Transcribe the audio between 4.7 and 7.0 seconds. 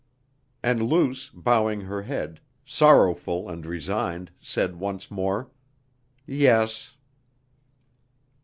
once more: "Yes."